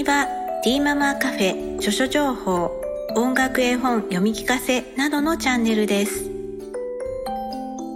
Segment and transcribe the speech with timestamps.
[0.00, 0.26] 組は
[0.64, 2.70] ティーママカフェ著書情報
[3.16, 6.30] 音楽絵本読み聞かせなどのチャンネルです。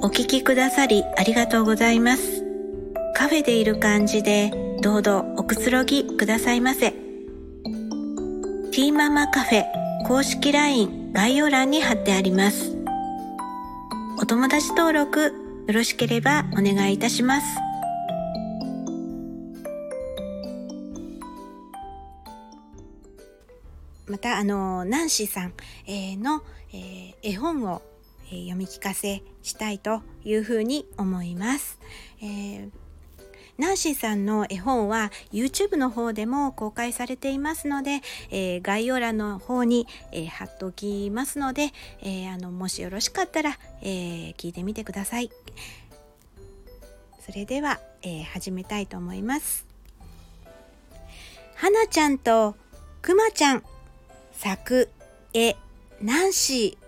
[0.03, 2.45] お聞きくださりありがとうございます。
[3.15, 4.53] カフェでいる感じで
[4.83, 6.91] どうぞおくつろぎくださいませ。
[6.91, 9.65] ティーママカフェ
[10.07, 12.77] 公式 LINE 概要欄に貼ってあります。
[14.21, 15.33] お友達登録
[15.69, 17.47] よろしければお願いいたします。
[24.07, 25.55] またあのナンシーさん、
[25.87, 27.83] えー、の、えー、絵本を、
[28.29, 31.79] えー、読み聞かせしたいというふうに思います。
[32.21, 32.71] えー
[33.57, 38.01] ナンシーさんの絵本は YouTube の方でも公開されていますので、
[38.31, 41.71] えー、概要欄の方に、えー、貼っておきますので、
[42.03, 45.31] えー、あのもしよろしかったら、え聞いてみてください。
[47.25, 49.67] それでは、え始めたいと思います。
[51.55, 52.57] はなちゃんと
[53.03, 53.63] くまちゃん
[54.37, 54.91] 作
[55.33, 55.57] 絵
[56.03, 56.85] ナンシー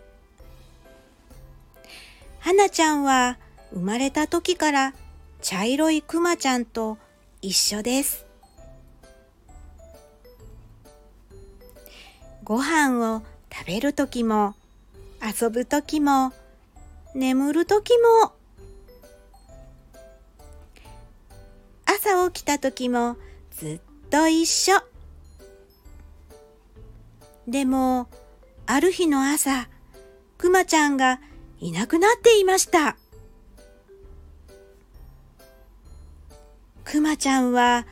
[2.41, 3.39] はなちゃんは
[3.73, 4.95] 生まれた時から
[5.41, 6.99] 茶色いくまちゃんと
[7.43, 8.27] 一緒です。
[12.45, 14.55] ご飯を食べる時も
[15.21, 16.33] 遊ぶ時も
[17.15, 18.33] 眠る時も
[21.87, 23.17] 朝起きた時も
[23.51, 24.96] ずっと一緒。
[27.49, 28.09] でも、
[28.67, 29.69] ある日の朝、
[30.37, 31.21] くまちゃんが
[31.61, 32.97] いなくなっていました。
[36.85, 37.87] くまちゃんは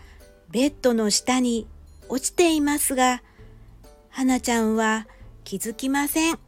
[0.50, 1.66] ベッドの下に
[2.08, 3.22] 落ちていますが、
[4.10, 5.06] はなちゃんは
[5.44, 6.38] 気づきません。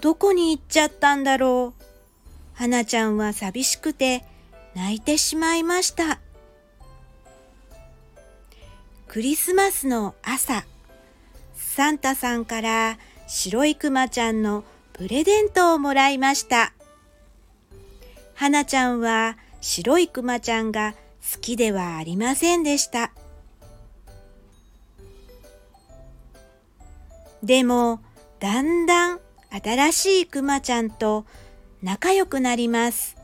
[0.00, 1.82] どこに行っちゃったんだろう。
[2.54, 4.24] はなちゃんは寂しくて
[4.74, 6.20] 泣いてしまいました。
[9.12, 10.64] クリスマスの朝、
[11.52, 12.96] サンタさんから
[13.26, 14.64] 白いクマちゃんの
[14.94, 16.72] プレゼントをもらいました。
[18.34, 20.94] はなちゃんは白いクマちゃんが
[21.30, 23.12] 好きではありませんでした。
[27.42, 28.00] でも、
[28.40, 31.26] だんだん新しいクマちゃんと
[31.82, 33.18] 仲良くなります。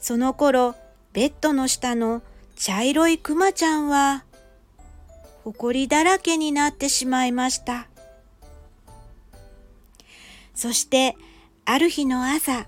[0.00, 0.74] その頃、
[1.12, 2.22] ベッドの下の
[2.56, 4.24] 茶色いクマちゃんは、
[5.44, 7.86] ほこりだらけになってしまいました。
[10.54, 11.16] そして、
[11.66, 12.66] ある日の朝、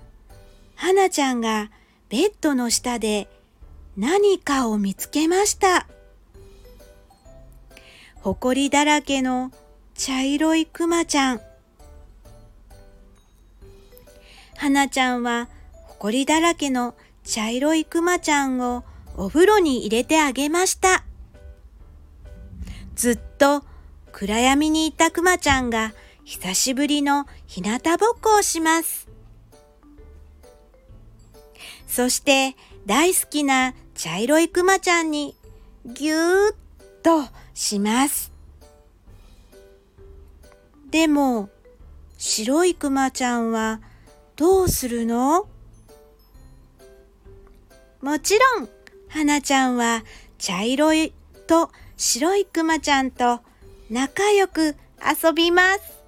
[0.75, 1.71] はなちゃんが
[2.07, 3.27] ベッドの下で
[3.97, 5.87] 何かを見つけました。
[8.21, 9.51] ほこりだらけの
[9.95, 11.41] 茶色いクマちゃん。
[14.55, 18.83] はなちゃんはほこりだらけの茶色いクマちゃんを
[19.19, 21.03] お風呂に入れてあげました。
[22.95, 23.65] ずっと
[24.13, 25.91] 暗闇にいたくまちゃんが
[26.23, 29.09] 久しぶりの日向ぼっこをします。
[31.85, 35.35] そして大好きな茶色いくまちゃんに
[35.85, 36.55] ぎゅーっ
[37.03, 38.31] とします。
[40.91, 41.49] でも
[42.17, 43.81] 白いくまちゃんは
[44.37, 45.49] どうするの？
[48.01, 48.69] もちろん
[49.09, 50.03] はなちゃんは
[50.37, 51.13] 茶色い
[51.47, 53.41] と白いくまちゃんと
[53.89, 55.99] 仲良く遊びます。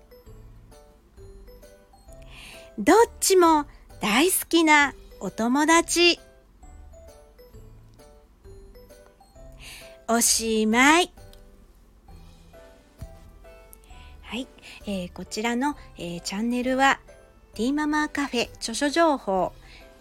[2.78, 3.66] どっちも
[4.00, 6.20] 大好きなお友達。
[10.08, 11.12] おしまい。
[14.22, 14.48] はい、
[14.86, 17.00] えー、こちらの、えー、チャンネルは
[17.54, 19.52] ティーママカフェ著書情報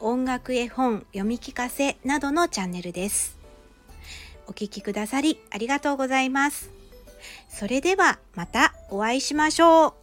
[0.00, 3.38] 音楽絵本読み聞かせなどのチャンネルです。
[4.46, 6.70] お聴きくださりありがとうございます。
[7.48, 9.99] それではまたお会いしましょう。